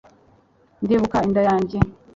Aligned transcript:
ndibuka 0.83 1.17
inda 1.27 1.41
yanjye 1.47 1.77